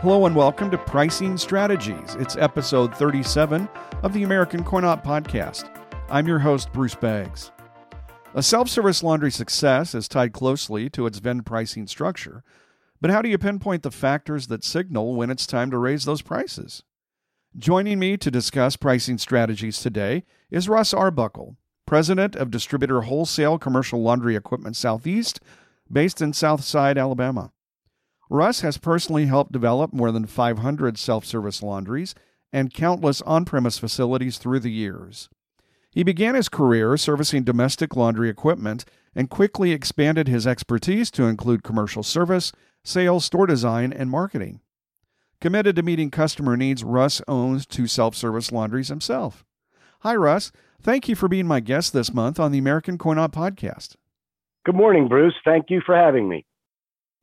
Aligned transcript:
Hello 0.00 0.26
and 0.26 0.36
welcome 0.36 0.70
to 0.70 0.78
Pricing 0.78 1.36
Strategies. 1.36 2.14
It's 2.20 2.36
episode 2.36 2.94
37 2.94 3.68
of 4.04 4.12
the 4.12 4.22
American 4.22 4.62
Coin 4.62 4.84
Op 4.84 5.04
podcast. 5.04 5.68
I'm 6.08 6.28
your 6.28 6.38
host, 6.38 6.72
Bruce 6.72 6.94
Beggs. 6.94 7.50
A 8.32 8.40
self 8.40 8.68
service 8.68 9.02
laundry 9.02 9.32
success 9.32 9.96
is 9.96 10.06
tied 10.06 10.32
closely 10.32 10.88
to 10.90 11.04
its 11.06 11.18
vendor 11.18 11.42
pricing 11.42 11.88
structure, 11.88 12.44
but 13.00 13.10
how 13.10 13.22
do 13.22 13.28
you 13.28 13.38
pinpoint 13.38 13.82
the 13.82 13.90
factors 13.90 14.46
that 14.46 14.62
signal 14.62 15.16
when 15.16 15.30
it's 15.30 15.48
time 15.48 15.68
to 15.72 15.78
raise 15.78 16.04
those 16.04 16.22
prices? 16.22 16.84
Joining 17.56 17.98
me 17.98 18.16
to 18.18 18.30
discuss 18.30 18.76
pricing 18.76 19.18
strategies 19.18 19.80
today 19.80 20.22
is 20.48 20.68
Russ 20.68 20.94
Arbuckle, 20.94 21.56
president 21.86 22.36
of 22.36 22.52
Distributor 22.52 23.00
Wholesale 23.00 23.58
Commercial 23.58 24.00
Laundry 24.00 24.36
Equipment 24.36 24.76
Southeast, 24.76 25.40
based 25.90 26.22
in 26.22 26.32
Southside, 26.32 26.96
Alabama. 26.96 27.50
Russ 28.30 28.60
has 28.60 28.76
personally 28.76 29.26
helped 29.26 29.52
develop 29.52 29.92
more 29.92 30.12
than 30.12 30.26
500 30.26 30.98
self 30.98 31.24
service 31.24 31.62
laundries 31.62 32.14
and 32.52 32.72
countless 32.72 33.22
on 33.22 33.44
premise 33.44 33.78
facilities 33.78 34.38
through 34.38 34.60
the 34.60 34.70
years. 34.70 35.28
He 35.90 36.02
began 36.02 36.34
his 36.34 36.48
career 36.48 36.96
servicing 36.96 37.44
domestic 37.44 37.96
laundry 37.96 38.28
equipment 38.28 38.84
and 39.14 39.30
quickly 39.30 39.72
expanded 39.72 40.28
his 40.28 40.46
expertise 40.46 41.10
to 41.12 41.24
include 41.24 41.62
commercial 41.62 42.02
service, 42.02 42.52
sales, 42.84 43.24
store 43.24 43.46
design, 43.46 43.92
and 43.92 44.10
marketing. 44.10 44.60
Committed 45.40 45.76
to 45.76 45.82
meeting 45.82 46.10
customer 46.10 46.56
needs, 46.56 46.84
Russ 46.84 47.22
owns 47.28 47.64
two 47.64 47.86
self 47.86 48.14
service 48.14 48.52
laundries 48.52 48.88
himself. 48.88 49.44
Hi, 50.00 50.14
Russ. 50.14 50.52
Thank 50.80 51.08
you 51.08 51.16
for 51.16 51.28
being 51.28 51.46
my 51.46 51.60
guest 51.60 51.92
this 51.92 52.12
month 52.12 52.38
on 52.38 52.52
the 52.52 52.58
American 52.58 52.98
Coin 52.98 53.18
Op 53.18 53.34
podcast. 53.34 53.96
Good 54.64 54.76
morning, 54.76 55.08
Bruce. 55.08 55.34
Thank 55.44 55.70
you 55.70 55.80
for 55.84 55.96
having 55.96 56.28
me. 56.28 56.44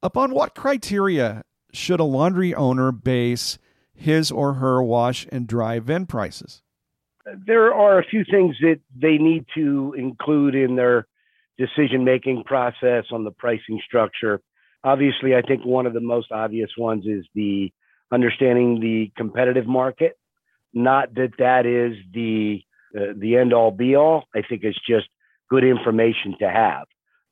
Upon 0.05 0.35
what 0.35 0.53
criteria 0.53 1.41
should 1.73 1.99
a 1.99 2.03
laundry 2.03 2.53
owner 2.53 2.91
base 2.91 3.57
his 3.91 4.29
or 4.29 4.53
her 4.53 4.83
wash 4.83 5.25
and 5.31 5.47
dry 5.47 5.79
vend 5.79 6.09
prices? 6.09 6.61
There 7.47 7.73
are 7.73 7.97
a 7.97 8.05
few 8.05 8.23
things 8.29 8.55
that 8.61 8.81
they 8.95 9.17
need 9.17 9.47
to 9.55 9.95
include 9.97 10.53
in 10.53 10.75
their 10.75 11.07
decision 11.57 12.03
making 12.03 12.43
process 12.43 13.05
on 13.11 13.23
the 13.23 13.31
pricing 13.31 13.81
structure. 13.83 14.41
Obviously, 14.83 15.33
I 15.33 15.41
think 15.41 15.65
one 15.65 15.87
of 15.87 15.93
the 15.93 16.01
most 16.01 16.31
obvious 16.31 16.69
ones 16.77 17.07
is 17.07 17.25
the 17.33 17.71
understanding 18.11 18.79
the 18.79 19.11
competitive 19.17 19.65
market. 19.65 20.19
Not 20.71 21.15
that 21.15 21.31
that 21.39 21.65
is 21.65 21.97
the 22.13 22.61
uh, 22.95 23.13
the 23.17 23.37
end 23.37 23.53
all 23.53 23.71
be 23.71 23.95
all. 23.95 24.25
I 24.35 24.43
think 24.47 24.61
it's 24.63 24.77
just 24.87 25.07
good 25.49 25.63
information 25.63 26.35
to 26.41 26.47
have. 26.47 26.85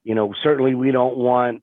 You 0.04 0.16
know, 0.16 0.34
certainly 0.42 0.74
we 0.74 0.92
don't 0.92 1.18
want 1.18 1.62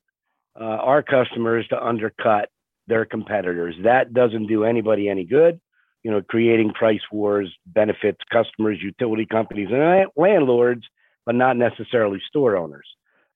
uh, 0.58 0.64
our 0.64 1.02
customers 1.02 1.66
to 1.68 1.82
undercut 1.82 2.48
their 2.86 3.04
competitors. 3.04 3.74
That 3.84 4.12
doesn't 4.12 4.46
do 4.46 4.64
anybody 4.64 5.08
any 5.08 5.24
good. 5.24 5.60
You 6.02 6.10
know, 6.10 6.22
creating 6.22 6.72
price 6.72 7.00
wars 7.12 7.52
benefits 7.66 8.18
customers, 8.32 8.78
utility 8.82 9.26
companies, 9.26 9.68
and 9.70 10.06
landlords, 10.16 10.82
but 11.26 11.34
not 11.34 11.56
necessarily 11.56 12.20
store 12.26 12.56
owners. 12.56 12.86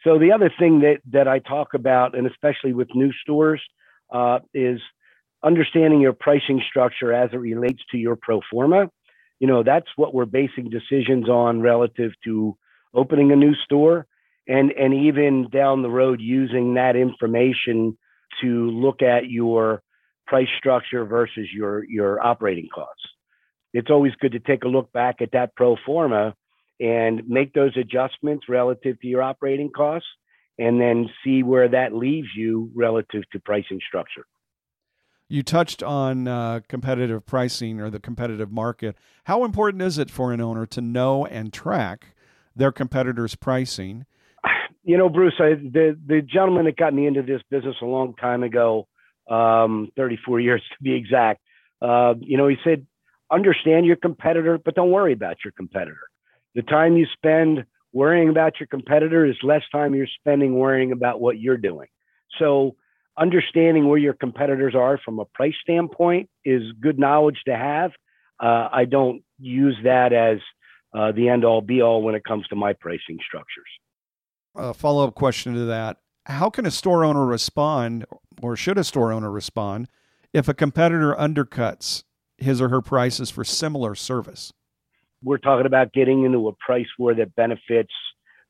So 0.03 0.19
the 0.19 0.33
other 0.33 0.51
thing 0.59 0.81
that 0.81 0.99
that 1.13 1.29
I 1.29 1.39
talk 1.41 1.75
about, 1.75 2.17
and 2.17 2.27
especially 2.27 2.73
with 2.73 2.89
new 2.95 3.13
stores, 3.13 3.63
uh, 4.13 4.41
is 4.53 4.81
understanding 5.43 6.01
your 6.01 6.15
pricing 6.15 6.63
structure 6.69 7.13
as 7.13 7.31
it 7.33 7.37
relates 7.37 7.83
to 7.91 7.99
your 7.99 8.17
pro 8.17 8.41
forma. 8.51 8.91
You 9.41 9.47
know, 9.47 9.63
that's 9.63 9.89
what 9.97 10.15
we're 10.15 10.25
basing 10.25 10.71
decisions 10.71 11.29
on 11.29 11.61
relative 11.61 12.13
to 12.25 12.57
opening 12.95 13.31
a 13.31 13.37
new 13.37 13.55
store 13.65 14.07
and 14.47 14.73
and 14.73 14.95
even 14.95 15.49
down 15.51 15.83
the 15.83 15.91
road 15.91 16.21
using 16.21 16.75
that 16.75 16.97
information 16.97 17.97
to 18.41 18.71
look 18.71 19.03
at 19.03 19.31
your 19.31 19.83
price 20.27 20.49
structure 20.59 21.05
versus 21.05 21.47
your 21.53 21.85
your 21.85 22.25
operating 22.25 22.69
costs. 22.75 23.07
It's 23.73 23.91
always 23.91 24.13
good 24.21 24.33
to 24.33 24.41
take 24.41 24.65
a 24.65 24.69
look 24.69 24.93
back 24.93 25.17
at 25.21 25.33
that 25.33 25.55
pro 25.57 25.77
forma 25.85 26.35
and 26.81 27.29
make 27.29 27.53
those 27.53 27.77
adjustments 27.77 28.49
relative 28.49 29.01
to 29.01 29.07
your 29.07 29.23
operating 29.23 29.71
costs 29.71 30.09
and 30.59 30.81
then 30.81 31.09
see 31.25 31.43
where 31.43 31.69
that 31.69 31.95
leaves 31.95 32.29
you 32.37 32.71
relative 32.75 33.23
to 33.33 33.41
pricing 33.41 33.81
structure. 33.87 34.27
You 35.29 35.43
touched 35.43 35.83
on 35.83 36.29
uh, 36.29 36.61
competitive 36.69 37.27
pricing 37.27 37.81
or 37.81 37.91
the 37.91 37.99
competitive 37.99 38.53
market. 38.53 38.97
How 39.25 39.45
important 39.45 39.83
is 39.83 39.99
it 39.99 40.11
for 40.11 40.33
an 40.33 40.41
owner 40.41 40.67
to 40.67 40.81
know 40.81 41.25
and 41.27 41.53
track 41.53 42.15
their 42.55 42.71
competitors' 42.71 43.35
pricing? 43.35 44.07
You 44.85 44.99
know, 44.99 45.09
Bruce, 45.09 45.35
I, 45.39 45.55
the 45.55 45.99
the 46.07 46.21
gentleman 46.21 46.67
that 46.67 46.77
got 46.77 46.93
me 46.95 47.07
into 47.07 47.23
this 47.23 47.41
business 47.51 47.77
a 47.81 47.87
long 47.87 48.15
time 48.15 48.43
ago, 48.43 48.87
um, 49.31 49.91
34 49.97 50.41
years 50.41 50.63
to 50.77 50.83
be 50.83 50.95
exact, 50.95 51.41
uh, 51.81 52.15
you 52.21 52.37
know, 52.37 52.49
he 52.49 52.57
said, 52.63 52.87
understand 53.31 53.87
your 53.87 53.97
competitor, 53.97 54.59
but 54.63 54.75
don't 54.75 54.91
worry 54.91 55.13
about 55.13 55.37
your 55.45 55.53
competitor. 55.53 56.01
The 56.55 56.63
time 56.63 56.97
you 56.97 57.07
spend 57.15 57.65
worrying 57.93 58.29
about 58.29 58.61
your 58.61 58.67
competitor 58.67 59.25
is 59.25 59.37
less 59.43 59.63
time 59.73 59.95
you're 59.95 60.07
spending 60.19 60.55
worrying 60.59 60.93
about 60.93 61.21
what 61.21 61.39
you're 61.39 61.57
doing. 61.57 61.89
So 62.39 62.77
understanding 63.17 63.89
where 63.89 63.99
your 63.99 64.15
competitors 64.15 64.75
are 64.75 64.99
from 65.05 65.19
a 65.19 65.25
price 65.25 65.55
standpoint 65.63 66.29
is 66.45 66.63
good 66.81 66.99
knowledge 66.99 67.39
to 67.47 67.57
have. 67.57 67.93
Uh, 68.43 68.69
I 68.73 68.85
don't 68.85 69.23
use 69.39 69.77
that 69.85 70.13
as 70.13 70.39
uh, 70.93 71.13
the 71.13 71.29
end 71.29 71.45
all 71.45 71.61
be 71.61 71.83
all 71.83 72.03
when 72.03 72.15
it 72.15 72.25
comes 72.25 72.47
to 72.49 72.57
my 72.57 72.73
pricing 72.73 73.19
structures. 73.27 73.69
A 74.55 74.73
follow 74.73 75.07
up 75.07 75.15
question 75.15 75.55
to 75.55 75.65
that 75.67 75.99
How 76.27 76.51
can 76.51 76.67
a 76.67 76.71
store 76.71 77.05
owner 77.05 77.27
respond, 77.27 78.07
or 78.43 78.57
should 78.57 78.79
a 78.79 78.85
store 78.85 79.13
owner 79.13 79.31
respond, 79.31 79.89
if 80.33 80.49
a 80.49 80.55
competitor 80.55 81.15
undercuts 81.15 82.05
his 82.39 82.61
or 82.61 82.69
her 82.69 82.81
prices 82.81 83.31
for 83.31 83.45
similar 83.45 83.95
service? 83.95 84.53
We're 85.23 85.39
talking 85.39 85.67
about 85.67 85.93
getting 85.93 86.25
into 86.25 86.49
a 86.49 86.53
price 86.53 86.89
war 86.99 87.15
that 87.15 87.35
benefits 87.35 87.93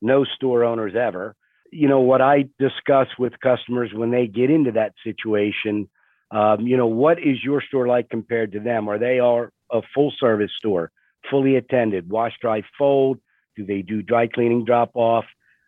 no 0.01 0.25
store 0.25 0.63
owners 0.63 0.93
ever 0.95 1.35
you 1.75 1.89
know, 1.89 1.99
what 1.99 2.21
I 2.21 2.45
discuss 2.57 3.07
with 3.19 3.33
customers 3.41 3.91
when 3.93 4.09
they 4.09 4.27
get 4.27 4.49
into 4.49 4.71
that 4.71 4.93
situation, 5.03 5.89
um, 6.31 6.61
you 6.61 6.77
know, 6.77 6.87
what 6.87 7.19
is 7.19 7.43
your 7.43 7.61
store 7.61 7.87
like 7.87 8.09
compared 8.09 8.53
to 8.53 8.61
them? 8.61 8.87
Are 8.87 8.97
they 8.97 9.19
are 9.19 9.51
a 9.71 9.81
full 9.93 10.13
service 10.17 10.51
store, 10.57 10.91
fully 11.29 11.57
attended, 11.57 12.09
wash, 12.09 12.33
dry, 12.41 12.61
fold? 12.77 13.19
Do 13.57 13.65
they 13.65 13.81
do 13.81 14.01
dry 14.01 14.27
cleaning 14.27 14.63
drop 14.63 14.91
off? 14.93 15.25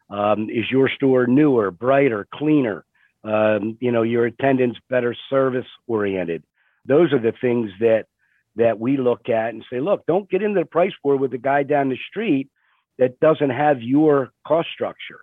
Um, 0.10 0.50
is 0.50 0.66
your 0.72 0.90
store 0.90 1.28
newer, 1.28 1.72
brighter, 1.72 2.28
cleaner? 2.34 2.86
Um, 3.24 3.78
you 3.82 3.92
know, 3.92 4.04
your 4.04 4.26
attendance 4.26 4.78
better 4.90 5.16
service 5.30 5.66
oriented. 5.88 6.44
Those 6.86 7.12
are 7.12 7.20
the 7.20 7.34
things 7.42 7.72
that 7.80 8.06
that 8.56 8.80
we 8.80 8.98
look 8.98 9.30
at 9.30 9.50
and 9.50 9.64
say, 9.72 9.80
look, 9.80 10.06
don't 10.08 10.30
get 10.30 10.42
into 10.42 10.62
the 10.62 10.66
price 10.66 10.94
war 11.04 11.16
with 11.16 11.32
the 11.32 11.38
guy 11.38 11.64
down 11.64 11.90
the 11.90 11.98
street 12.10 12.50
that 12.98 13.20
doesn't 13.20 13.52
have 13.52 13.82
your 13.82 14.32
cost 14.46 14.70
structure. 14.74 15.22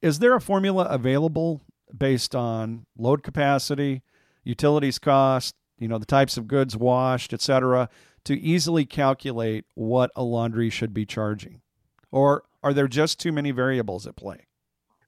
Is 0.00 0.20
there 0.20 0.34
a 0.34 0.40
formula 0.40 0.84
available 0.84 1.60
based 1.96 2.34
on 2.34 2.86
load 2.96 3.22
capacity, 3.22 4.02
utilities 4.44 4.98
cost, 4.98 5.54
you 5.78 5.88
know, 5.88 5.98
the 5.98 6.06
types 6.06 6.36
of 6.36 6.46
goods 6.46 6.76
washed, 6.76 7.32
etc., 7.32 7.88
to 8.24 8.38
easily 8.38 8.84
calculate 8.84 9.64
what 9.74 10.10
a 10.14 10.22
laundry 10.22 10.70
should 10.70 10.94
be 10.94 11.04
charging? 11.04 11.60
Or 12.12 12.44
are 12.62 12.72
there 12.72 12.88
just 12.88 13.18
too 13.18 13.32
many 13.32 13.50
variables 13.50 14.06
at 14.06 14.16
play? 14.16 14.46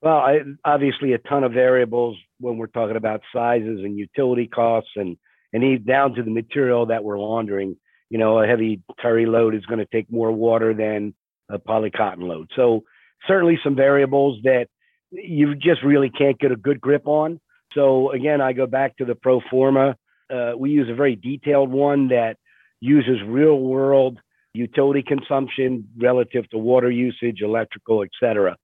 Well, 0.00 0.16
I, 0.16 0.40
obviously 0.64 1.12
a 1.12 1.18
ton 1.18 1.44
of 1.44 1.52
variables 1.52 2.16
when 2.40 2.56
we're 2.56 2.66
talking 2.66 2.96
about 2.96 3.20
sizes 3.32 3.80
and 3.84 3.96
utility 3.96 4.46
costs 4.46 4.90
and 4.96 5.16
and 5.52 5.62
even 5.62 5.84
down 5.84 6.14
to 6.14 6.22
the 6.22 6.30
material 6.30 6.86
that 6.86 7.04
we're 7.04 7.18
laundering. 7.18 7.76
You 8.10 8.18
know, 8.18 8.42
a 8.42 8.46
heavy 8.46 8.82
terry 9.00 9.26
load 9.26 9.54
is 9.54 9.64
going 9.66 9.78
to 9.78 9.86
take 9.86 10.10
more 10.10 10.32
water 10.32 10.74
than 10.74 11.14
a 11.50 11.58
poly 11.58 11.90
cotton 11.90 12.26
load. 12.26 12.50
So 12.56 12.84
certainly 13.28 13.58
some 13.62 13.76
variables 13.76 14.38
that 14.44 14.66
you 15.10 15.54
just 15.54 15.82
really 15.82 16.10
can't 16.10 16.38
get 16.38 16.52
a 16.52 16.56
good 16.56 16.80
grip 16.80 17.06
on. 17.06 17.38
So 17.74 18.10
again, 18.12 18.40
I 18.40 18.52
go 18.54 18.66
back 18.66 18.96
to 18.96 19.04
the 19.04 19.14
pro 19.14 19.40
forma. 19.50 19.96
Uh, 20.32 20.52
we 20.56 20.70
use 20.70 20.88
a 20.90 20.94
very 20.94 21.16
detailed 21.16 21.70
one 21.70 22.08
that 22.08 22.36
uses 22.80 23.18
real 23.26 23.58
world 23.58 24.18
utility 24.54 25.02
consumption 25.02 25.88
relative 25.96 26.48
to 26.50 26.58
water 26.58 26.90
usage, 26.90 27.40
electrical, 27.42 28.02
et 28.02 28.10
cetera. 28.20 28.56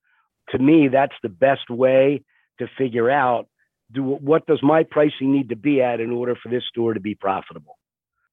To 0.51 0.59
me, 0.59 0.89
that's 0.89 1.15
the 1.23 1.29
best 1.29 1.71
way 1.71 2.23
to 2.59 2.67
figure 2.77 3.11
out 3.11 3.49
do, 3.93 4.03
what 4.03 4.47
does 4.47 4.61
my 4.63 4.83
pricing 4.83 5.33
need 5.33 5.49
to 5.49 5.57
be 5.57 5.81
at 5.81 6.01
in 6.01 6.11
order 6.11 6.37
for 6.43 6.49
this 6.51 6.65
store 6.69 6.95
to 6.95 7.01
be 7.01 7.15
profitable. 7.15 7.79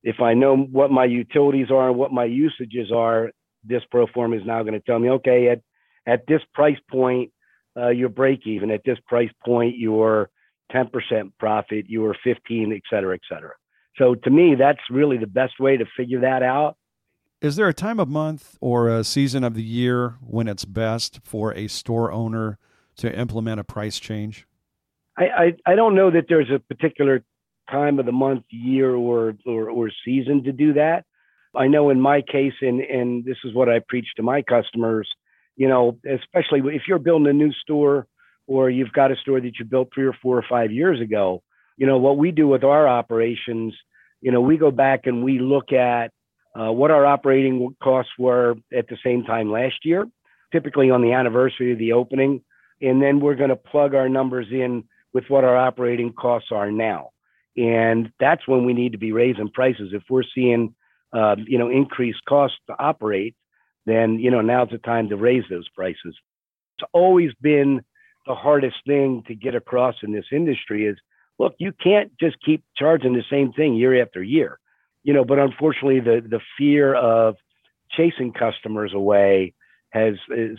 If 0.03 0.19
I 0.19 0.33
know 0.33 0.55
what 0.55 0.91
my 0.91 1.05
utilities 1.05 1.71
are 1.71 1.89
and 1.89 1.97
what 1.97 2.11
my 2.11 2.25
usages 2.25 2.91
are, 2.93 3.31
this 3.63 3.81
pro 3.89 4.05
forma 4.07 4.35
is 4.37 4.45
now 4.45 4.61
going 4.61 4.73
to 4.73 4.79
tell 4.79 4.99
me, 4.99 5.09
okay, 5.11 5.49
at, 5.49 5.61
at 6.05 6.27
this 6.27 6.41
price 6.53 6.77
point, 6.91 7.31
uh, 7.77 7.89
your 7.89 8.09
break 8.09 8.45
even 8.45 8.71
at 8.71 8.81
this 8.85 8.99
price 9.07 9.31
point, 9.43 9.77
you're 9.77 10.29
10% 10.71 11.31
profit, 11.39 11.85
you're 11.87 12.15
15, 12.23 12.73
et 12.73 12.81
cetera, 12.89 13.15
et 13.15 13.21
cetera. 13.29 13.53
So 13.97 14.15
to 14.15 14.29
me, 14.29 14.55
that's 14.55 14.79
really 14.89 15.17
the 15.17 15.27
best 15.27 15.59
way 15.59 15.77
to 15.77 15.85
figure 15.97 16.21
that 16.21 16.43
out. 16.43 16.77
Is 17.41 17.57
there 17.57 17.67
a 17.67 17.73
time 17.73 17.99
of 17.99 18.07
month 18.07 18.57
or 18.61 18.87
a 18.87 19.03
season 19.03 19.43
of 19.43 19.55
the 19.55 19.63
year 19.63 20.15
when 20.21 20.47
it's 20.47 20.65
best 20.65 21.19
for 21.23 21.53
a 21.53 21.67
store 21.67 22.11
owner 22.11 22.57
to 22.97 23.13
implement 23.13 23.59
a 23.59 23.63
price 23.63 23.99
change? 23.99 24.47
I, 25.17 25.23
I, 25.25 25.53
I 25.65 25.75
don't 25.75 25.95
know 25.95 26.11
that 26.11 26.25
there's 26.29 26.49
a 26.49 26.59
particular 26.59 27.23
time 27.69 27.99
of 27.99 28.05
the 28.05 28.11
month, 28.11 28.45
year, 28.49 28.95
or, 28.95 29.35
or, 29.45 29.69
or 29.69 29.91
season 30.05 30.43
to 30.43 30.51
do 30.51 30.73
that. 30.73 31.03
I 31.55 31.67
know 31.67 31.89
in 31.89 31.99
my 31.99 32.21
case, 32.21 32.53
and, 32.61 32.81
and 32.81 33.25
this 33.25 33.37
is 33.43 33.53
what 33.53 33.69
I 33.69 33.79
preach 33.79 34.07
to 34.17 34.23
my 34.23 34.41
customers, 34.41 35.09
you 35.55 35.67
know, 35.67 35.97
especially 36.09 36.61
if 36.75 36.83
you're 36.87 36.99
building 36.99 37.27
a 37.27 37.33
new 37.33 37.51
store 37.53 38.07
or 38.47 38.69
you've 38.69 38.91
got 38.91 39.11
a 39.11 39.15
store 39.17 39.41
that 39.41 39.59
you 39.59 39.65
built 39.65 39.89
three 39.93 40.05
or 40.05 40.15
four 40.21 40.37
or 40.37 40.45
five 40.49 40.71
years 40.71 41.01
ago, 41.01 41.41
you 41.77 41.87
know, 41.87 41.97
what 41.97 42.17
we 42.17 42.31
do 42.31 42.47
with 42.47 42.63
our 42.63 42.87
operations, 42.87 43.73
you 44.21 44.31
know, 44.31 44.41
we 44.41 44.57
go 44.57 44.71
back 44.71 45.01
and 45.05 45.23
we 45.23 45.39
look 45.39 45.71
at 45.73 46.11
what 46.55 46.91
our 46.91 47.05
operating 47.05 47.75
costs 47.83 48.11
were 48.17 48.55
at 48.75 48.87
the 48.87 48.97
same 49.03 49.23
time 49.23 49.51
last 49.51 49.75
year, 49.83 50.05
typically 50.51 50.89
on 50.89 51.01
the 51.01 51.11
anniversary 51.11 51.71
of 51.73 51.79
the 51.79 51.93
opening. 51.93 52.41
And 52.81 53.01
then 53.01 53.19
we're 53.19 53.35
going 53.35 53.49
to 53.49 53.55
plug 53.55 53.93
our 53.93 54.09
numbers 54.09 54.47
in 54.51 54.85
with 55.13 55.25
what 55.29 55.43
our 55.43 55.55
operating 55.55 56.13
costs 56.13 56.49
are 56.51 56.71
now. 56.71 57.11
And 57.57 58.11
that's 58.19 58.47
when 58.47 58.65
we 58.65 58.73
need 58.73 58.91
to 58.91 58.97
be 58.97 59.11
raising 59.11 59.49
prices. 59.49 59.91
If 59.93 60.03
we're 60.09 60.23
seeing, 60.33 60.75
uh, 61.13 61.37
you 61.45 61.57
know, 61.57 61.69
increased 61.69 62.19
costs 62.27 62.57
to 62.67 62.75
operate, 62.77 63.35
then, 63.85 64.19
you 64.19 64.31
know, 64.31 64.41
now's 64.41 64.69
the 64.71 64.77
time 64.77 65.09
to 65.09 65.15
raise 65.15 65.43
those 65.49 65.69
prices. 65.69 66.15
It's 66.77 66.89
always 66.93 67.31
been 67.41 67.81
the 68.27 68.35
hardest 68.35 68.77
thing 68.85 69.23
to 69.27 69.35
get 69.35 69.55
across 69.55 69.95
in 70.03 70.11
this 70.11 70.25
industry 70.31 70.85
is 70.85 70.97
look, 71.37 71.53
you 71.59 71.71
can't 71.83 72.11
just 72.19 72.37
keep 72.43 72.63
charging 72.77 73.13
the 73.13 73.23
same 73.29 73.53
thing 73.53 73.75
year 73.75 74.01
after 74.01 74.23
year. 74.23 74.59
You 75.05 75.13
know, 75.13 75.23
but 75.23 75.39
unfortunately 75.39 76.01
the 76.01 76.17
the 76.27 76.41
fear 76.57 76.93
of 76.95 77.35
chasing 77.91 78.33
customers 78.33 78.91
away 78.93 79.53
has 79.91 80.15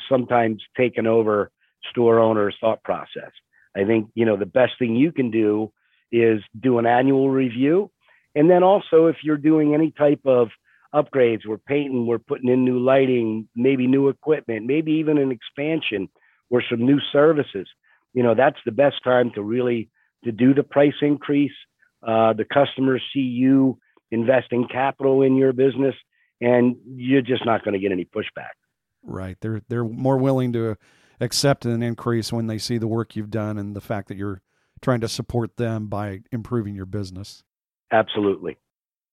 sometimes 0.08 0.62
taken 0.76 1.06
over 1.06 1.50
store 1.90 2.18
owners' 2.18 2.56
thought 2.60 2.82
process. 2.82 3.32
I 3.76 3.84
think, 3.84 4.08
you 4.14 4.24
know, 4.24 4.36
the 4.36 4.46
best 4.46 4.72
thing 4.78 4.96
you 4.96 5.12
can 5.12 5.30
do 5.30 5.72
is 6.10 6.40
do 6.58 6.78
an 6.78 6.86
annual 6.86 7.28
review. 7.28 7.90
And 8.34 8.48
then 8.48 8.62
also 8.62 9.06
if 9.06 9.16
you're 9.22 9.36
doing 9.36 9.74
any 9.74 9.90
type 9.90 10.20
of 10.24 10.48
upgrades, 10.94 11.44
we're 11.46 11.58
painting, 11.58 12.06
we're 12.06 12.18
putting 12.18 12.48
in 12.48 12.64
new 12.64 12.78
lighting, 12.78 13.48
maybe 13.54 13.86
new 13.86 14.08
equipment, 14.08 14.64
maybe 14.64 14.92
even 14.92 15.18
an 15.18 15.32
expansion 15.32 16.08
or 16.50 16.62
some 16.70 16.86
new 16.86 17.00
services. 17.12 17.68
You 18.14 18.22
know, 18.22 18.34
that's 18.34 18.58
the 18.64 18.72
best 18.72 19.02
time 19.04 19.32
to 19.34 19.42
really 19.42 19.90
to 20.24 20.32
do 20.32 20.54
the 20.54 20.62
price 20.62 20.94
increase. 21.02 21.58
Uh, 22.06 22.32
the 22.32 22.44
customers 22.44 23.02
see 23.12 23.20
you 23.20 23.78
investing 24.10 24.66
capital 24.70 25.22
in 25.22 25.36
your 25.36 25.52
business, 25.52 25.94
and 26.40 26.76
you're 26.86 27.22
just 27.22 27.44
not 27.44 27.64
going 27.64 27.74
to 27.74 27.80
get 27.80 27.92
any 27.92 28.04
pushback. 28.04 28.54
Right. 29.02 29.36
They're 29.40 29.62
they're 29.68 29.84
more 29.84 30.18
willing 30.18 30.52
to 30.54 30.76
accept 31.20 31.64
an 31.64 31.82
increase 31.82 32.32
when 32.32 32.46
they 32.46 32.58
see 32.58 32.78
the 32.78 32.88
work 32.88 33.16
you've 33.16 33.30
done 33.30 33.58
and 33.58 33.74
the 33.74 33.80
fact 33.80 34.08
that 34.08 34.16
you're 34.16 34.42
trying 34.82 35.00
to 35.00 35.08
support 35.08 35.56
them 35.56 35.86
by 35.86 36.20
improving 36.32 36.74
your 36.74 36.86
business. 36.86 37.42
Absolutely. 37.90 38.58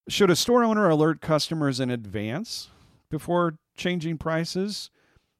Should 0.09 0.29
a 0.29 0.35
store 0.35 0.63
owner 0.63 0.89
alert 0.89 1.21
customers 1.21 1.79
in 1.79 1.89
advance 1.89 2.69
before 3.09 3.57
changing 3.77 4.17
prices? 4.17 4.89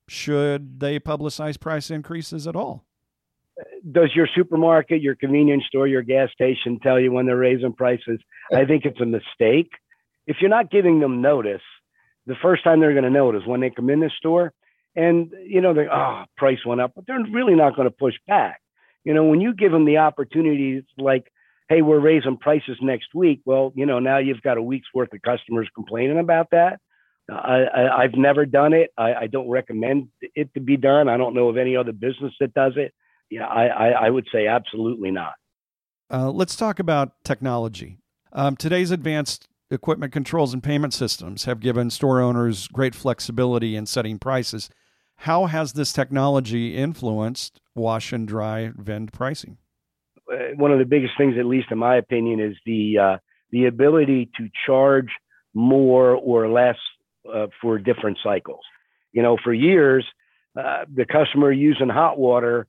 should 0.08 0.80
they 0.80 1.00
publicize 1.00 1.60
price 1.60 1.90
increases 1.90 2.48
at 2.48 2.56
all? 2.56 2.86
Does 3.92 4.12
your 4.16 4.28
supermarket, 4.36 5.02
your 5.02 5.16
convenience 5.16 5.64
store, 5.68 5.88
your 5.88 6.02
gas 6.02 6.30
station 6.32 6.80
tell 6.80 7.00
you 7.00 7.12
when 7.12 7.26
they're 7.26 7.38
raising 7.38 7.74
prices? 7.74 8.20
I 8.52 8.66
think 8.66 8.86
it's 8.86 9.00
a 9.00 9.06
mistake. 9.06 9.72
If 10.28 10.38
you're 10.42 10.50
not 10.50 10.72
giving 10.72 11.00
them 11.00 11.22
notice, 11.22 11.62
the 12.26 12.36
first 12.42 12.64
time 12.64 12.80
they're 12.80 12.94
going 12.94 13.04
to 13.04 13.10
know 13.10 13.30
it 13.30 13.36
is 13.36 13.46
when 13.46 13.62
they 13.62 13.70
come 13.70 13.90
in 13.90 14.00
the 14.00 14.12
store 14.18 14.54
and, 14.96 15.32
you 15.46 15.62
know, 15.62 15.74
they, 15.74 15.88
oh, 15.92 16.24
price 16.38 16.60
went 16.66 16.82
up, 16.82 16.94
but 16.96 17.06
they're 17.08 17.24
really 17.32 17.56
not 17.56 17.76
going 17.76 17.88
to 17.88 17.96
push 17.96 18.16
back. 18.28 18.62
You 19.04 19.14
know, 19.14 19.26
when 19.26 19.42
you 19.42 19.54
give 19.54 19.72
them 19.72 19.86
the 19.86 19.98
opportunity, 19.98 20.86
like, 20.98 21.32
hey, 21.68 21.82
we're 21.82 22.00
raising 22.00 22.38
prices 22.38 22.78
next 22.82 23.14
week. 23.14 23.42
Well, 23.46 23.74
you 23.76 23.86
know, 23.86 24.00
now 24.00 24.20
you've 24.20 24.42
got 24.42 24.58
a 24.58 24.62
week's 24.62 24.88
worth 24.94 25.14
of 25.14 25.22
customers 25.22 25.68
complaining 25.76 26.20
about 26.20 26.48
that. 26.52 26.80
I, 27.30 28.02
have 28.02 28.16
never 28.16 28.46
done 28.46 28.74
it. 28.74 28.92
I, 28.98 29.14
I, 29.14 29.28
don't 29.28 29.50
recommend 29.50 30.10
it 30.22 30.54
to 30.56 30.60
be 30.60 30.76
done. 30.76 31.08
I 31.08 31.16
don't 31.16 31.34
know 31.34 31.48
of 31.48 31.56
any 31.56 31.78
other 31.78 31.94
business 31.94 32.34
that 32.42 32.54
does 32.54 32.74
it. 32.76 32.94
Yeah, 33.30 33.46
I, 33.46 33.68
I, 33.68 33.88
I 33.90 34.10
would 34.10 34.28
say 34.32 34.48
absolutely 34.48 35.10
not. 35.10 35.34
Uh, 36.12 36.30
let's 36.32 36.56
talk 36.58 36.80
about 36.80 37.24
technology. 37.24 37.98
Um, 38.36 38.56
today's 38.56 38.90
advanced 38.90 39.48
equipment 39.70 40.12
controls 40.12 40.54
and 40.54 40.64
payment 40.64 40.94
systems 40.94 41.46
have 41.46 41.60
given 41.60 41.92
store 41.92 42.20
owners 42.20 42.68
great 42.68 42.96
flexibility 42.96 43.76
in 43.76 43.86
setting 43.86 44.18
prices. 44.18 44.72
How 45.18 45.46
has 45.46 45.74
this 45.74 45.94
technology 45.94 46.76
influenced 46.76 47.62
wash 47.76 48.12
and 48.12 48.28
dry 48.28 48.72
vend 48.76 49.14
pricing? 49.14 49.58
Uh, 50.32 50.56
one 50.56 50.72
of 50.72 50.80
the 50.80 50.86
biggest 50.86 51.14
things, 51.16 51.36
at 51.38 51.46
least 51.46 51.68
in 51.70 51.78
my 51.78 51.96
opinion, 51.98 52.40
is 52.40 52.56
the 52.66 52.98
uh, 52.98 53.18
the 53.52 53.66
ability 53.66 54.32
to 54.38 54.50
charge 54.66 55.10
more 55.54 56.16
or 56.16 56.50
less 56.50 56.78
uh, 57.32 57.46
for 57.62 57.78
different 57.78 58.18
cycles. 58.24 58.62
You 59.12 59.22
know, 59.22 59.38
for 59.44 59.54
years, 59.54 60.06
uh, 60.58 60.86
the 60.92 61.06
customer 61.06 61.52
using 61.52 61.90
hot 61.90 62.18
water 62.18 62.66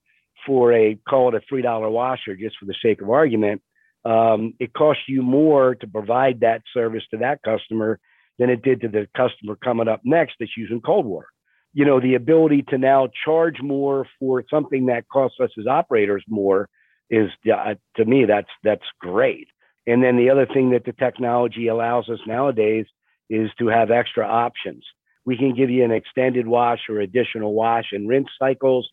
for 0.46 0.74
a 0.74 0.98
call 1.08 1.28
it 1.30 1.34
a 1.34 1.40
three 1.48 1.62
dollar 1.62 1.88
washer, 1.88 2.36
just 2.36 2.56
for 2.58 2.66
the 2.66 2.74
sake 2.82 3.00
of 3.00 3.08
argument, 3.08 3.62
um, 4.04 4.54
it 4.58 4.72
costs 4.74 5.04
you 5.08 5.22
more 5.22 5.74
to 5.76 5.86
provide 5.86 6.40
that 6.40 6.62
service 6.72 7.02
to 7.10 7.18
that 7.18 7.42
customer 7.42 7.98
than 8.38 8.50
it 8.50 8.62
did 8.62 8.80
to 8.80 8.88
the 8.88 9.08
customer 9.16 9.56
coming 9.56 9.88
up 9.88 10.00
next 10.04 10.34
that's 10.38 10.56
using 10.56 10.80
cold 10.80 11.06
water. 11.06 11.28
You 11.72 11.84
know, 11.84 12.00
the 12.00 12.14
ability 12.14 12.64
to 12.68 12.78
now 12.78 13.08
charge 13.24 13.60
more 13.60 14.06
for 14.18 14.44
something 14.48 14.86
that 14.86 15.08
costs 15.08 15.38
us 15.40 15.50
as 15.58 15.66
operators 15.66 16.24
more 16.28 16.68
is 17.10 17.30
uh, 17.52 17.74
to 17.96 18.04
me 18.04 18.24
that's 18.24 18.48
that's 18.62 18.84
great. 19.00 19.48
And 19.86 20.02
then 20.02 20.16
the 20.16 20.30
other 20.30 20.46
thing 20.46 20.70
that 20.70 20.84
the 20.84 20.92
technology 20.92 21.68
allows 21.68 22.08
us 22.08 22.20
nowadays 22.26 22.86
is 23.28 23.50
to 23.58 23.68
have 23.68 23.90
extra 23.90 24.26
options. 24.26 24.84
We 25.26 25.36
can 25.36 25.54
give 25.54 25.70
you 25.70 25.84
an 25.84 25.90
extended 25.90 26.46
wash 26.46 26.80
or 26.88 27.00
additional 27.00 27.54
wash 27.54 27.86
and 27.92 28.08
rinse 28.08 28.28
cycles. 28.38 28.88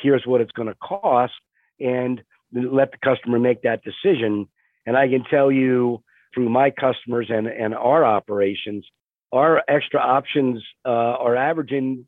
Here's 0.00 0.26
what 0.26 0.40
it's 0.40 0.52
going 0.52 0.68
to 0.68 0.76
cost, 0.76 1.32
and 1.80 2.22
let 2.52 2.92
the 2.92 2.98
customer 3.02 3.38
make 3.38 3.62
that 3.62 3.80
decision. 3.82 4.46
And 4.86 4.96
I 4.96 5.08
can 5.08 5.24
tell 5.30 5.50
you 5.50 6.02
through 6.34 6.48
my 6.48 6.70
customers 6.70 7.26
and, 7.30 7.46
and 7.46 7.74
our 7.74 8.04
operations, 8.04 8.86
our 9.32 9.62
extra 9.68 10.00
options 10.00 10.62
uh, 10.84 10.88
are 10.88 11.36
averaging 11.36 12.06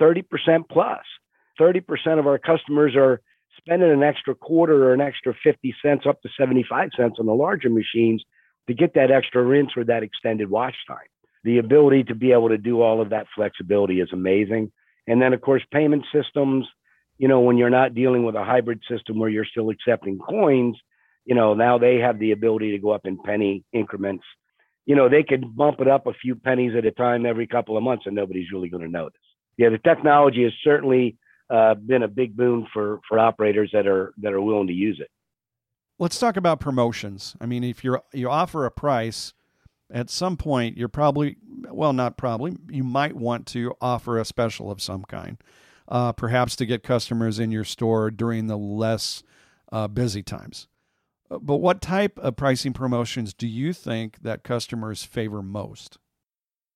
30% 0.00 0.24
plus. 0.70 1.04
30% 1.60 2.18
of 2.18 2.26
our 2.26 2.38
customers 2.38 2.94
are 2.96 3.20
spending 3.58 3.90
an 3.90 4.02
extra 4.02 4.34
quarter 4.34 4.88
or 4.88 4.94
an 4.94 5.00
extra 5.00 5.34
50 5.42 5.74
cents 5.82 6.04
up 6.08 6.20
to 6.22 6.28
75 6.38 6.90
cents 6.96 7.16
on 7.18 7.26
the 7.26 7.34
larger 7.34 7.68
machines 7.68 8.22
to 8.66 8.74
get 8.74 8.94
that 8.94 9.10
extra 9.10 9.42
rinse 9.42 9.70
or 9.76 9.84
that 9.84 10.02
extended 10.02 10.48
wash 10.48 10.76
time. 10.86 10.98
The 11.44 11.58
ability 11.58 12.04
to 12.04 12.14
be 12.14 12.32
able 12.32 12.50
to 12.50 12.58
do 12.58 12.80
all 12.80 13.00
of 13.00 13.10
that 13.10 13.26
flexibility 13.34 14.00
is 14.00 14.10
amazing. 14.12 14.72
And 15.06 15.20
then, 15.20 15.32
of 15.32 15.40
course, 15.40 15.62
payment 15.72 16.04
systems, 16.12 16.66
you 17.20 17.28
know, 17.28 17.40
when 17.40 17.58
you're 17.58 17.68
not 17.68 17.94
dealing 17.94 18.24
with 18.24 18.34
a 18.34 18.42
hybrid 18.42 18.80
system 18.90 19.18
where 19.18 19.28
you're 19.28 19.44
still 19.44 19.68
accepting 19.68 20.18
coins, 20.18 20.74
you 21.26 21.34
know, 21.34 21.52
now 21.52 21.76
they 21.76 21.96
have 21.96 22.18
the 22.18 22.32
ability 22.32 22.70
to 22.70 22.78
go 22.78 22.92
up 22.92 23.04
in 23.04 23.18
penny 23.22 23.62
increments. 23.74 24.24
You 24.86 24.96
know, 24.96 25.10
they 25.10 25.22
could 25.22 25.54
bump 25.54 25.82
it 25.82 25.86
up 25.86 26.06
a 26.06 26.14
few 26.14 26.34
pennies 26.34 26.72
at 26.74 26.86
a 26.86 26.90
time 26.90 27.26
every 27.26 27.46
couple 27.46 27.76
of 27.76 27.82
months 27.82 28.04
and 28.06 28.14
nobody's 28.14 28.50
really 28.50 28.70
going 28.70 28.84
to 28.84 28.90
notice. 28.90 29.20
Yeah, 29.58 29.68
the 29.68 29.76
technology 29.76 30.44
has 30.44 30.52
certainly 30.64 31.18
uh, 31.50 31.74
been 31.74 32.04
a 32.04 32.08
big 32.08 32.34
boon 32.34 32.66
for 32.72 33.00
for 33.06 33.18
operators 33.18 33.68
that 33.74 33.86
are 33.86 34.14
that 34.22 34.32
are 34.32 34.40
willing 34.40 34.68
to 34.68 34.72
use 34.72 34.98
it. 34.98 35.10
Let's 35.98 36.18
talk 36.18 36.38
about 36.38 36.58
promotions. 36.58 37.36
I 37.38 37.44
mean, 37.44 37.64
if 37.64 37.84
you're 37.84 38.00
you 38.14 38.30
offer 38.30 38.64
a 38.64 38.70
price, 38.70 39.34
at 39.92 40.08
some 40.08 40.38
point 40.38 40.78
you're 40.78 40.88
probably 40.88 41.36
well, 41.70 41.92
not 41.92 42.16
probably, 42.16 42.56
you 42.70 42.82
might 42.82 43.14
want 43.14 43.46
to 43.48 43.74
offer 43.80 44.18
a 44.18 44.24
special 44.24 44.70
of 44.70 44.80
some 44.80 45.04
kind, 45.04 45.36
uh, 45.90 46.12
perhaps 46.12 46.56
to 46.56 46.66
get 46.66 46.82
customers 46.82 47.38
in 47.38 47.50
your 47.50 47.64
store 47.64 48.10
during 48.10 48.46
the 48.46 48.56
less 48.56 49.22
uh, 49.72 49.88
busy 49.88 50.22
times. 50.22 50.68
Uh, 51.30 51.38
but 51.38 51.56
what 51.56 51.80
type 51.80 52.18
of 52.18 52.36
pricing 52.36 52.72
promotions 52.72 53.34
do 53.34 53.46
you 53.46 53.72
think 53.72 54.22
that 54.22 54.42
customers 54.42 55.04
favor 55.04 55.42
most? 55.42 55.98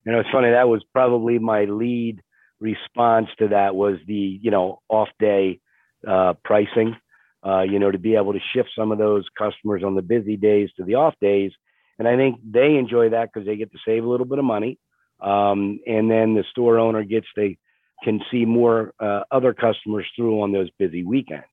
You 0.05 0.13
know, 0.13 0.21
it's 0.21 0.31
funny. 0.31 0.51
That 0.51 0.69
was 0.69 0.83
probably 0.93 1.39
my 1.39 1.65
lead 1.65 2.23
response 2.61 3.29
to 3.39 3.49
that 3.49 3.75
was 3.75 3.97
the 4.07 4.39
you 4.41 4.51
know 4.51 4.81
off 4.89 5.09
day 5.19 5.61
uh, 6.07 6.35
pricing 6.45 6.97
uh, 7.45 7.63
you 7.63 7.79
know, 7.79 7.91
to 7.91 7.99
be 7.99 8.17
able 8.17 8.33
to 8.33 8.41
shift 8.55 8.71
some 8.77 8.91
of 8.91 8.99
those 8.99 9.27
customers 9.37 9.83
on 9.85 9.95
the 9.95 10.03
busy 10.03 10.37
days 10.37 10.71
to 10.77 10.85
the 10.85 10.95
off 10.95 11.15
days. 11.21 11.53
And 11.99 12.09
I 12.09 12.17
think 12.17 12.41
they 12.43 12.77
enjoy 12.77 13.11
that 13.11 13.31
because 13.33 13.47
they 13.47 13.57
get 13.57 13.71
to 13.73 13.79
save 13.87 14.03
a 14.03 14.09
little 14.09 14.27
bit 14.27 14.39
of 14.39 14.45
money. 14.45 14.79
Um, 15.21 15.79
and 15.87 16.11
then 16.11 16.35
the 16.35 16.45
store 16.51 16.79
owner 16.79 17.05
gets 17.05 17.27
they 17.37 17.59
can 18.05 18.21
see 18.31 18.45
more 18.45 18.93
uh, 19.01 19.23
other 19.31 19.55
customers 19.55 20.07
through 20.15 20.43
on 20.43 20.53
those 20.53 20.71
busy 20.79 21.03
weekends. 21.03 21.47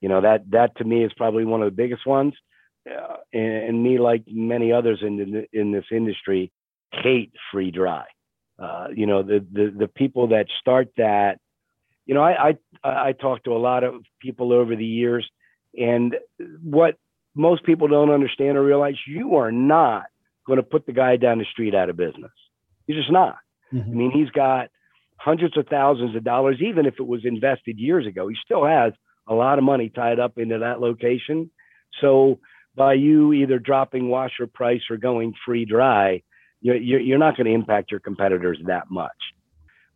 You 0.00 0.08
know 0.08 0.20
that 0.22 0.50
that 0.50 0.76
to 0.78 0.84
me 0.84 1.04
is 1.04 1.12
probably 1.16 1.44
one 1.44 1.62
of 1.62 1.66
the 1.66 1.76
biggest 1.76 2.06
ones. 2.06 2.34
Uh, 2.88 3.16
and, 3.34 3.68
and, 3.68 3.82
me, 3.82 3.98
like 3.98 4.22
many 4.26 4.72
others 4.72 5.00
in 5.02 5.16
the, 5.18 5.46
in 5.52 5.72
this 5.72 5.84
industry, 5.92 6.50
hate 6.90 7.32
free 7.52 7.70
dry. 7.70 8.04
Uh, 8.58 8.86
you 8.94 9.06
know 9.06 9.22
the, 9.22 9.44
the 9.52 9.74
the 9.76 9.88
people 9.88 10.28
that 10.28 10.46
start 10.60 10.88
that. 10.96 11.38
You 12.06 12.14
know, 12.14 12.22
I 12.22 12.56
I 12.82 13.08
I 13.08 13.12
talked 13.12 13.44
to 13.44 13.52
a 13.52 13.58
lot 13.58 13.84
of 13.84 13.96
people 14.20 14.52
over 14.52 14.74
the 14.74 14.86
years 14.86 15.28
and 15.76 16.16
what 16.62 16.96
most 17.34 17.64
people 17.64 17.88
don't 17.88 18.10
understand 18.10 18.56
or 18.56 18.64
realize 18.64 18.94
you 19.06 19.36
are 19.36 19.52
not 19.52 20.06
going 20.46 20.56
to 20.56 20.62
put 20.62 20.86
the 20.86 20.92
guy 20.92 21.16
down 21.16 21.38
the 21.38 21.44
street 21.52 21.74
out 21.74 21.90
of 21.90 21.96
business. 21.96 22.32
You're 22.86 22.98
just 22.98 23.12
not. 23.12 23.36
Mm-hmm. 23.72 23.90
I 23.90 23.94
mean, 23.94 24.10
he's 24.10 24.30
got 24.30 24.70
hundreds 25.18 25.56
of 25.56 25.66
thousands 25.66 26.16
of 26.16 26.24
dollars, 26.24 26.58
even 26.60 26.86
if 26.86 26.94
it 26.98 27.06
was 27.06 27.24
invested 27.24 27.78
years 27.78 28.06
ago. 28.06 28.28
He 28.28 28.36
still 28.44 28.64
has 28.64 28.92
a 29.26 29.34
lot 29.34 29.58
of 29.58 29.64
money 29.64 29.90
tied 29.90 30.18
up 30.18 30.38
into 30.38 30.58
that 30.60 30.80
location. 30.80 31.50
So 32.00 32.38
by 32.74 32.94
you 32.94 33.32
either 33.32 33.58
dropping 33.58 34.08
washer 34.08 34.46
price 34.46 34.82
or 34.88 34.96
going 34.96 35.34
free 35.44 35.64
dry, 35.64 36.22
you're, 36.60 37.18
not 37.18 37.36
going 37.36 37.46
to 37.46 37.52
impact 37.52 37.90
your 37.90 38.00
competitors 38.00 38.58
that 38.66 38.90
much. 38.90 39.10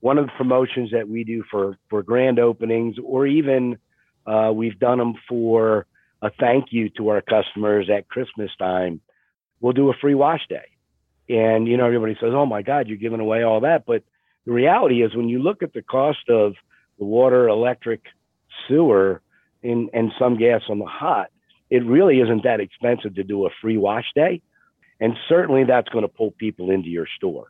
One 0.01 0.19
of 0.19 0.27
the 0.27 0.33
promotions 0.37 0.91
that 0.93 1.09
we 1.09 1.25
do 1.25 1.45
for, 1.51 1.77
for 1.89 2.03
grand 2.03 2.39
openings, 2.39 2.97
or 3.03 3.27
even 3.27 3.79
uh, 4.27 4.53
we've 4.55 4.79
done 4.79 4.99
them 4.99 5.15
for 5.29 5.87
a 6.21 6.31
thank 6.39 6.67
you 6.71 6.89
to 6.97 7.09
our 7.09 7.21
customers 7.21 7.89
at 7.91 8.09
Christmas 8.09 8.51
time, 8.59 9.01
we'll 9.61 9.73
do 9.73 9.91
a 9.91 9.95
free 10.01 10.15
wash 10.15 10.41
day. 10.49 10.67
And, 11.29 11.67
you 11.67 11.77
know, 11.77 11.87
everybody 11.87 12.17
says, 12.21 12.31
oh 12.33 12.47
my 12.47 12.63
God, 12.63 12.89
you're 12.89 12.97
giving 12.97 13.21
away 13.21 13.43
all 13.43 13.61
that. 13.61 13.85
But 13.87 14.03
the 14.47 14.53
reality 14.53 15.03
is 15.03 15.15
when 15.15 15.29
you 15.29 15.41
look 15.41 15.63
at 15.63 15.73
the 15.73 15.83
cost 15.83 16.29
of 16.29 16.55
the 16.99 17.05
water, 17.05 17.49
electric, 17.49 18.03
sewer, 18.69 19.23
and, 19.63 19.89
and 19.93 20.13
some 20.19 20.37
gas 20.37 20.63
on 20.69 20.79
the 20.79 20.87
hot, 20.87 21.29
it 21.71 21.85
really 21.87 22.21
isn't 22.21 22.45
that 22.45 22.61
expensive 22.61 23.15
to 23.15 23.25
do 23.25 23.47
a 23.47 23.51
free 23.61 23.79
wash 23.79 24.07
day. 24.15 24.43
And 25.01 25.15
certainly 25.29 25.65
that's 25.65 25.89
going 25.89 26.03
to 26.03 26.09
pull 26.09 26.33
people 26.33 26.71
into 26.71 26.89
your 26.89 27.07
store. 27.17 27.47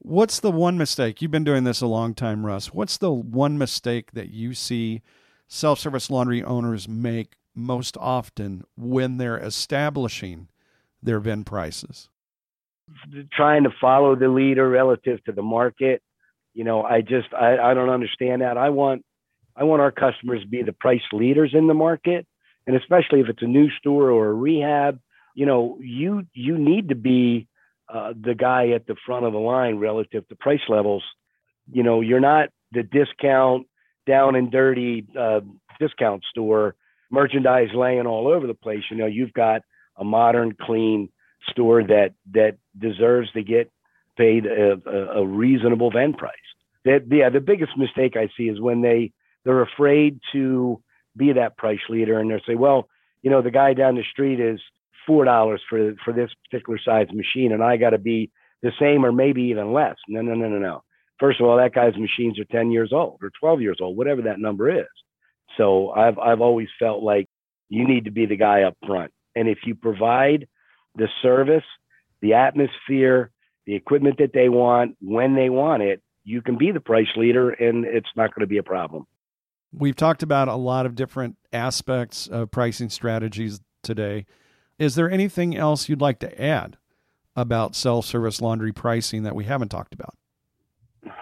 What's 0.00 0.40
the 0.40 0.50
one 0.50 0.76
mistake? 0.76 1.22
You've 1.22 1.30
been 1.30 1.44
doing 1.44 1.64
this 1.64 1.80
a 1.80 1.86
long 1.86 2.14
time, 2.14 2.44
Russ. 2.44 2.74
What's 2.74 2.98
the 2.98 3.12
one 3.12 3.56
mistake 3.56 4.12
that 4.12 4.30
you 4.30 4.52
see 4.52 5.02
self 5.48 5.78
service 5.78 6.10
laundry 6.10 6.42
owners 6.42 6.88
make 6.88 7.36
most 7.54 7.96
often 7.98 8.64
when 8.76 9.16
they're 9.16 9.38
establishing 9.38 10.48
their 11.02 11.20
vend 11.20 11.46
prices? 11.46 12.10
Trying 13.32 13.64
to 13.64 13.70
follow 13.80 14.14
the 14.14 14.28
leader 14.28 14.68
relative 14.68 15.24
to 15.24 15.32
the 15.32 15.42
market 15.42 16.02
you 16.54 16.64
know, 16.64 16.82
I 16.82 17.00
just 17.00 17.34
I, 17.34 17.58
I 17.58 17.74
don't 17.74 17.90
understand 17.90 18.42
that. 18.42 18.56
I 18.56 18.70
want 18.70 19.04
I 19.56 19.64
want 19.64 19.82
our 19.82 19.92
customers 19.92 20.42
to 20.42 20.48
be 20.48 20.62
the 20.62 20.72
price 20.72 21.02
leaders 21.12 21.52
in 21.52 21.66
the 21.66 21.74
market, 21.74 22.26
and 22.66 22.76
especially 22.76 23.20
if 23.20 23.28
it's 23.28 23.42
a 23.42 23.46
new 23.46 23.68
store 23.78 24.10
or 24.10 24.28
a 24.28 24.32
rehab, 24.32 25.00
you 25.34 25.46
know, 25.46 25.78
you 25.80 26.24
you 26.32 26.56
need 26.56 26.88
to 26.88 26.94
be 26.94 27.48
uh, 27.92 28.14
the 28.18 28.34
guy 28.34 28.70
at 28.70 28.86
the 28.86 28.96
front 29.04 29.26
of 29.26 29.32
the 29.32 29.38
line 29.38 29.78
relative 29.78 30.26
to 30.28 30.36
price 30.36 30.62
levels. 30.68 31.02
You 31.70 31.82
know, 31.82 32.00
you're 32.00 32.20
not 32.20 32.50
the 32.72 32.82
discount 32.82 33.66
down 34.06 34.36
and 34.36 34.50
dirty 34.50 35.06
uh, 35.18 35.40
discount 35.80 36.22
store 36.30 36.76
merchandise 37.10 37.68
laying 37.74 38.06
all 38.06 38.28
over 38.28 38.46
the 38.46 38.54
place. 38.54 38.82
You 38.90 38.96
know, 38.96 39.06
you've 39.06 39.32
got 39.32 39.62
a 39.96 40.04
modern, 40.04 40.56
clean 40.60 41.08
store 41.50 41.82
that 41.82 42.14
that 42.32 42.58
deserves 42.78 43.30
to 43.32 43.42
get 43.42 43.70
paid 44.16 44.46
a, 44.46 44.80
a, 44.86 45.22
a 45.22 45.26
reasonable 45.26 45.90
vend 45.90 46.16
price 46.16 46.32
that 46.84 47.06
yeah, 47.10 47.30
the 47.30 47.40
biggest 47.40 47.72
mistake 47.76 48.16
I 48.16 48.28
see 48.36 48.44
is 48.44 48.60
when 48.60 48.82
they 48.82 49.12
they're 49.44 49.62
afraid 49.62 50.20
to 50.32 50.82
be 51.16 51.32
that 51.32 51.56
price 51.56 51.80
leader 51.88 52.18
and 52.18 52.30
they 52.30 52.40
say, 52.46 52.54
well, 52.54 52.88
you 53.22 53.30
know, 53.30 53.42
the 53.42 53.50
guy 53.50 53.74
down 53.74 53.94
the 53.94 54.02
street 54.10 54.40
is 54.40 54.60
four 55.06 55.24
dollars 55.24 55.62
for 55.68 55.94
for 56.04 56.12
this 56.12 56.30
particular 56.44 56.78
size 56.84 57.08
machine, 57.12 57.52
and 57.52 57.62
I 57.62 57.76
got 57.76 57.90
to 57.90 57.98
be 57.98 58.30
the 58.62 58.72
same 58.80 59.04
or 59.04 59.12
maybe 59.12 59.42
even 59.42 59.72
less. 59.72 59.96
No, 60.08 60.22
no, 60.22 60.34
no, 60.34 60.48
no, 60.48 60.58
no. 60.58 60.82
First 61.20 61.40
of 61.40 61.46
all, 61.46 61.56
that 61.56 61.74
guy's 61.74 61.96
machines 61.96 62.38
are 62.40 62.44
10 62.46 62.70
years 62.70 62.92
old 62.92 63.18
or 63.22 63.30
12 63.38 63.60
years 63.60 63.78
old, 63.80 63.96
whatever 63.96 64.22
that 64.22 64.40
number 64.40 64.70
is. 64.70 64.86
So 65.56 65.90
I've 65.90 66.18
I've 66.18 66.40
always 66.40 66.68
felt 66.78 67.02
like 67.02 67.26
you 67.68 67.86
need 67.86 68.04
to 68.06 68.10
be 68.10 68.26
the 68.26 68.36
guy 68.36 68.62
up 68.62 68.76
front, 68.86 69.12
and 69.34 69.48
if 69.48 69.58
you 69.64 69.74
provide 69.74 70.46
the 70.96 71.08
service, 71.22 71.64
the 72.20 72.34
atmosphere, 72.34 73.30
the 73.66 73.74
equipment 73.74 74.18
that 74.18 74.32
they 74.32 74.48
want 74.48 74.96
when 75.00 75.34
they 75.34 75.50
want 75.50 75.82
it, 75.82 76.02
you 76.24 76.42
can 76.42 76.56
be 76.56 76.72
the 76.72 76.80
price 76.80 77.08
leader 77.16 77.50
and 77.50 77.84
it's 77.84 78.08
not 78.16 78.34
going 78.34 78.40
to 78.40 78.46
be 78.46 78.58
a 78.58 78.62
problem. 78.62 79.06
We've 79.72 79.96
talked 79.96 80.22
about 80.22 80.48
a 80.48 80.54
lot 80.54 80.86
of 80.86 80.94
different 80.94 81.36
aspects 81.52 82.26
of 82.26 82.50
pricing 82.50 82.88
strategies 82.88 83.60
today. 83.82 84.26
Is 84.78 84.94
there 84.94 85.10
anything 85.10 85.56
else 85.56 85.88
you'd 85.88 86.00
like 86.00 86.18
to 86.20 86.42
add 86.42 86.76
about 87.36 87.74
self 87.74 88.06
service 88.06 88.40
laundry 88.40 88.72
pricing 88.72 89.24
that 89.24 89.34
we 89.34 89.44
haven't 89.44 89.68
talked 89.68 89.94
about? 89.94 90.14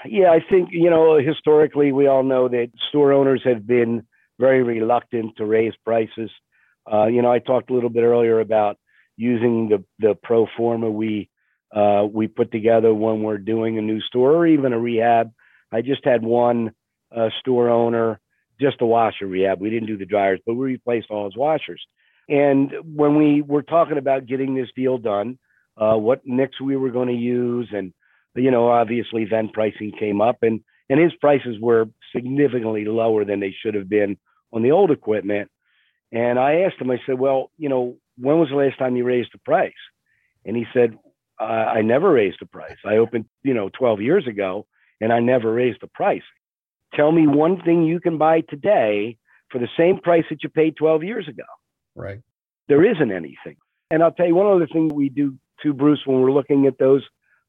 Yeah, 0.05 0.31
I 0.31 0.41
think, 0.49 0.69
you 0.71 0.91
know, 0.91 1.19
historically, 1.19 1.93
we 1.93 2.07
all 2.07 2.23
know 2.23 2.49
that 2.49 2.71
store 2.89 3.13
owners 3.13 3.43
have 3.45 3.67
been 3.67 4.07
very 4.39 4.63
reluctant 4.63 5.37
to 5.37 5.47
raise 5.47 5.75
prices. 5.85 6.31
Uh, 6.91 7.07
you 7.07 7.23
know, 7.23 7.33
I 7.33 7.39
talked 7.39 7.71
a 7.71 7.75
little 7.75 7.91
bit 7.91 8.03
earlier 8.03 8.41
about 8.41 8.79
using 9.17 9.69
the, 9.69 9.85
the 9.99 10.15
pro 10.23 10.47
forma 10.57 10.91
we 10.91 11.29
uh, 11.75 12.07
we 12.11 12.26
put 12.26 12.52
together 12.52 12.93
when 12.93 13.23
we're 13.23 13.38
doing 13.38 13.79
a 13.79 13.83
new 13.83 14.00
store 14.00 14.33
or 14.33 14.47
even 14.47 14.73
a 14.73 14.79
rehab. 14.79 15.33
I 15.73 15.83
just 15.83 16.05
had 16.05 16.23
one 16.23 16.73
uh, 17.14 17.31
store 17.41 17.71
owner, 17.71 18.21
just 18.61 18.83
a 18.83 18.87
washer 18.87 19.26
rehab. 19.26 19.61
We 19.61 19.71
didn't 19.71 19.88
do 19.88 19.97
the 19.97 20.07
dryers, 20.07 20.41
but 20.47 20.55
we 20.55 20.67
replaced 20.67 21.11
all 21.11 21.25
his 21.25 21.37
washers. 21.37 21.83
And 22.29 22.73
when 22.85 23.17
we 23.17 23.43
were 23.43 23.62
talking 23.62 23.99
about 23.99 24.26
getting 24.26 24.55
this 24.55 24.69
deal 24.76 24.99
done, 24.99 25.38
uh, 25.76 25.97
what 25.97 26.21
nicks 26.25 26.61
we 26.61 26.76
were 26.76 26.91
going 26.91 27.09
to 27.09 27.14
use, 27.14 27.69
and 27.73 27.93
you 28.35 28.50
know, 28.50 28.69
obviously, 28.69 29.25
vend 29.25 29.52
pricing 29.52 29.93
came 29.99 30.21
up, 30.21 30.38
and 30.43 30.61
and 30.88 31.00
his 31.00 31.12
prices 31.21 31.57
were 31.61 31.87
significantly 32.14 32.85
lower 32.85 33.25
than 33.25 33.41
they 33.41 33.55
should 33.62 33.75
have 33.75 33.88
been 33.88 34.19
on 34.52 34.62
the 34.62 34.73
old 34.73 34.91
equipment. 34.91 35.50
And 36.12 36.38
I 36.38 36.61
asked 36.61 36.81
him, 36.81 36.91
I 36.91 36.99
said, 37.07 37.19
well, 37.19 37.50
you 37.57 37.71
know, 37.71 37.97
when 38.19 38.38
was 38.38 38.50
the 38.50 38.57
last 38.57 38.79
time 38.79 38.97
you 38.97 39.05
raised 39.05 39.31
the 39.33 39.38
price? 39.38 39.73
And 40.45 40.55
he 40.57 40.67
said, 40.75 40.99
uh, 41.41 41.45
I 41.45 41.83
never 41.83 42.12
raised 42.12 42.39
the 42.41 42.47
price. 42.47 42.77
I 42.85 42.97
opened, 42.99 43.27
you 43.43 43.55
know, 43.55 43.71
12 43.79 44.01
years 44.01 44.27
ago 44.27 44.67
and 45.01 45.12
I 45.12 45.21
never 45.21 45.53
raised 45.53 45.81
the 45.81 45.89
price. 45.89 46.23
Tell 46.95 47.11
me 47.11 47.27
one 47.27 47.61
thing 47.62 47.85
you 47.85 48.01
can 48.01 48.19
buy 48.19 48.43
today 48.43 49.17
for 49.51 49.59
the 49.59 49.69
same 49.77 49.99
price 49.99 50.25
that 50.31 50.43
you 50.43 50.49
paid 50.49 50.77
12 50.77 51.05
years 51.05 51.29
ago. 51.29 51.45
Right. 51.95 52.21
There 52.69 52.85
isn't 52.85 53.11
anything. 53.11 53.57
And 53.91 54.03
I'll 54.03 54.12
tell 54.12 54.27
you 54.27 54.35
one 54.35 54.47
other 54.47 54.67
thing 54.67 54.89
we 54.89 55.09
do 55.09 55.37
too, 55.62 55.75
Bruce, 55.75 56.01
when 56.07 56.21
we're 56.21 56.33
looking 56.33 56.67
at 56.67 56.79
those 56.79 57.03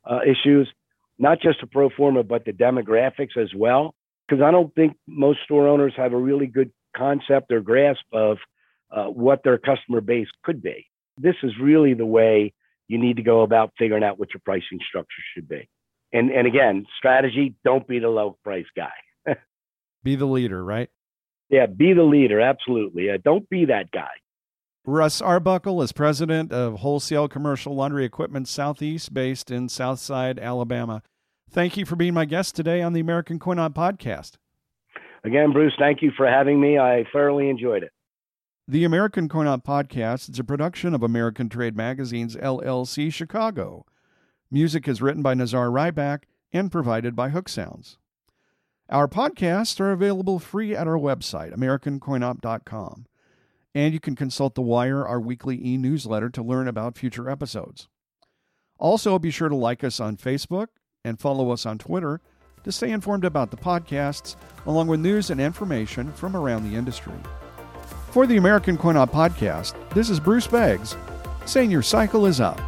uh, 0.09 0.19
issues, 0.25 0.69
not 1.17 1.41
just 1.41 1.61
the 1.61 1.67
pro 1.67 1.89
forma, 1.89 2.23
but 2.23 2.45
the 2.45 2.51
demographics 2.51 3.37
as 3.37 3.53
well. 3.55 3.95
Because 4.27 4.41
I 4.41 4.51
don't 4.51 4.73
think 4.75 4.97
most 5.07 5.39
store 5.43 5.67
owners 5.67 5.93
have 5.97 6.13
a 6.13 6.17
really 6.17 6.47
good 6.47 6.71
concept 6.95 7.51
or 7.51 7.61
grasp 7.61 8.01
of 8.11 8.37
uh, 8.91 9.05
what 9.05 9.43
their 9.43 9.57
customer 9.57 10.01
base 10.01 10.27
could 10.43 10.61
be. 10.61 10.87
This 11.17 11.35
is 11.43 11.51
really 11.61 11.93
the 11.93 12.05
way 12.05 12.53
you 12.87 12.97
need 12.97 13.17
to 13.17 13.23
go 13.23 13.41
about 13.41 13.73
figuring 13.77 14.03
out 14.03 14.19
what 14.19 14.29
your 14.33 14.41
pricing 14.43 14.79
structure 14.87 15.21
should 15.33 15.47
be. 15.47 15.69
And 16.11 16.29
and 16.29 16.47
again, 16.47 16.85
strategy, 16.97 17.55
don't 17.63 17.87
be 17.87 17.99
the 17.99 18.09
low 18.09 18.37
price 18.43 18.65
guy. 18.75 19.35
be 20.03 20.15
the 20.15 20.25
leader, 20.25 20.63
right? 20.63 20.89
Yeah, 21.49 21.65
be 21.65 21.93
the 21.93 22.03
leader, 22.03 22.39
absolutely. 22.39 23.09
Uh, 23.09 23.17
don't 23.23 23.47
be 23.49 23.65
that 23.65 23.91
guy. 23.91 24.09
Russ 24.85 25.21
Arbuckle 25.21 25.81
is 25.81 25.93
president 25.93 26.51
of 26.51 26.79
Wholesale 26.79 27.29
Commercial 27.29 27.73
Laundry 27.73 28.03
Equipment 28.03 28.49
Southeast, 28.49 29.13
based 29.13 29.49
in 29.49 29.69
Southside, 29.69 30.37
Alabama. 30.37 31.01
Thank 31.49 31.77
you 31.77 31.85
for 31.85 31.95
being 31.95 32.13
my 32.13 32.25
guest 32.25 32.53
today 32.53 32.81
on 32.81 32.91
the 32.91 32.99
American 32.99 33.39
Coin 33.39 33.59
Op 33.59 33.73
podcast. 33.75 34.33
Again, 35.23 35.53
Bruce, 35.53 35.73
thank 35.79 36.01
you 36.01 36.11
for 36.17 36.27
having 36.27 36.59
me. 36.59 36.77
I 36.77 37.05
thoroughly 37.13 37.49
enjoyed 37.49 37.83
it. 37.83 37.92
The 38.65 38.85
American 38.85 39.27
Coin 39.27 39.45
Op 39.45 39.65
Podcast 39.65 40.29
is 40.29 40.39
a 40.39 40.43
production 40.43 40.95
of 40.95 41.03
American 41.03 41.49
Trade 41.49 41.75
Magazine's 41.75 42.37
LLC 42.37 43.11
Chicago. 43.11 43.85
Music 44.49 44.87
is 44.87 45.01
written 45.01 45.21
by 45.21 45.33
Nazar 45.33 45.67
Rybak 45.67 46.23
and 46.53 46.71
provided 46.71 47.13
by 47.13 47.27
Hook 47.27 47.49
Sounds. 47.49 47.97
Our 48.89 49.09
podcasts 49.09 49.81
are 49.81 49.91
available 49.91 50.39
free 50.39 50.73
at 50.73 50.87
our 50.87 50.97
website, 50.97 51.53
AmericanCoinOp.com. 51.53 53.05
And 53.75 53.93
you 53.93 53.99
can 53.99 54.15
consult 54.15 54.55
The 54.55 54.61
Wire, 54.61 55.05
our 55.05 55.19
weekly 55.19 55.59
e 55.61 55.75
newsletter, 55.75 56.29
to 56.29 56.41
learn 56.41 56.69
about 56.69 56.97
future 56.97 57.29
episodes. 57.29 57.89
Also, 58.79 59.19
be 59.19 59.29
sure 59.29 59.49
to 59.49 59.55
like 59.57 59.83
us 59.83 59.99
on 59.99 60.15
Facebook 60.15 60.67
and 61.03 61.19
follow 61.19 61.51
us 61.51 61.65
on 61.65 61.79
Twitter 61.79 62.21
to 62.63 62.71
stay 62.71 62.91
informed 62.91 63.25
about 63.25 63.51
the 63.51 63.57
podcasts, 63.57 64.37
along 64.65 64.87
with 64.87 65.01
news 65.01 65.29
and 65.29 65.41
information 65.41 66.13
from 66.13 66.37
around 66.37 66.63
the 66.63 66.77
industry. 66.77 67.11
For 68.13 68.27
the 68.27 68.37
American 68.37 68.77
Coin 68.77 68.95
Op 68.95 69.11
podcast, 69.11 69.73
this 69.95 70.11
is 70.11 70.19
Bruce 70.19 70.45
Beggs 70.45 70.95
saying 71.45 71.71
your 71.71 71.81
cycle 71.81 72.27
is 72.27 72.39
up. 72.39 72.61